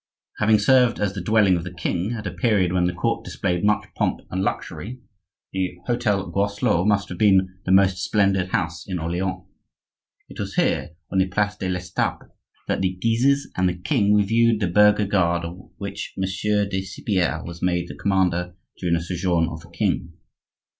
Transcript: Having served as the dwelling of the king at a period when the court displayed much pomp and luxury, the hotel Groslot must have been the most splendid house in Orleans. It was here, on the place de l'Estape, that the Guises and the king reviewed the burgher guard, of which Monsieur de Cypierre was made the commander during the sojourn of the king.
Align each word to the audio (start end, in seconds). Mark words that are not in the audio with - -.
Having 0.39 0.57
served 0.57 0.99
as 0.99 1.13
the 1.13 1.21
dwelling 1.21 1.55
of 1.55 1.63
the 1.63 1.71
king 1.75 2.13
at 2.13 2.25
a 2.25 2.31
period 2.33 2.73
when 2.73 2.85
the 2.85 2.91
court 2.93 3.23
displayed 3.23 3.63
much 3.63 3.85
pomp 3.95 4.21
and 4.31 4.41
luxury, 4.41 4.99
the 5.53 5.77
hotel 5.85 6.27
Groslot 6.31 6.87
must 6.87 7.07
have 7.09 7.19
been 7.19 7.59
the 7.65 7.71
most 7.71 8.03
splendid 8.03 8.47
house 8.49 8.83
in 8.87 8.97
Orleans. 8.97 9.43
It 10.27 10.39
was 10.39 10.55
here, 10.55 10.95
on 11.11 11.19
the 11.19 11.27
place 11.27 11.55
de 11.55 11.69
l'Estape, 11.69 12.23
that 12.67 12.81
the 12.81 12.95
Guises 12.99 13.51
and 13.55 13.69
the 13.69 13.77
king 13.77 14.15
reviewed 14.15 14.59
the 14.59 14.67
burgher 14.67 15.05
guard, 15.05 15.45
of 15.45 15.69
which 15.77 16.15
Monsieur 16.17 16.65
de 16.65 16.81
Cypierre 16.81 17.43
was 17.45 17.61
made 17.61 17.87
the 17.87 17.93
commander 17.95 18.55
during 18.79 18.95
the 18.95 19.03
sojourn 19.03 19.49
of 19.49 19.59
the 19.61 19.69
king. 19.69 20.13